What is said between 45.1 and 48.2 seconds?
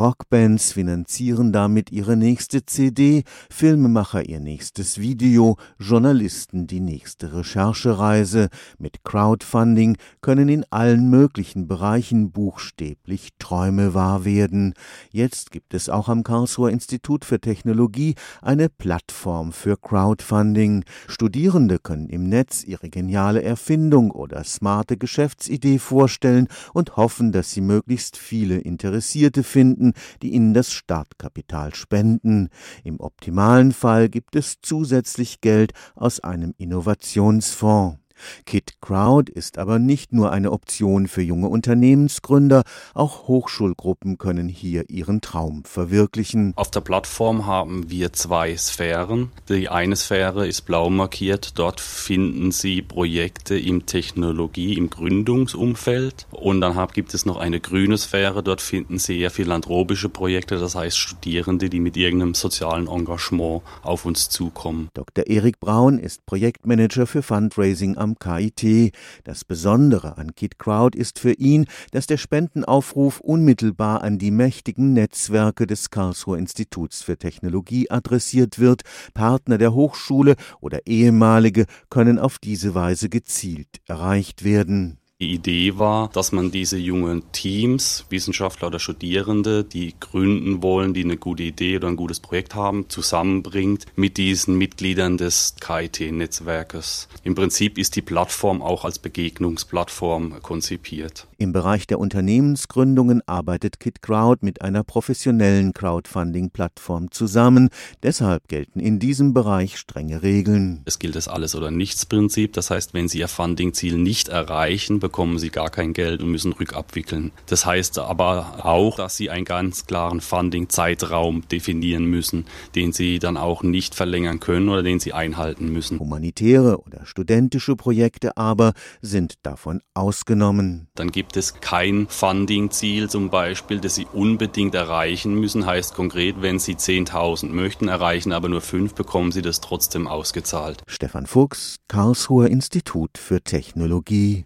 Traum verwirklichen. Auf der Plattform haben wir